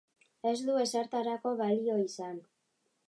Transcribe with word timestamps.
Ez 0.51 0.53
du 0.69 0.77
ezertarako 0.85 1.53
balio 1.61 1.99
izan. 2.07 2.41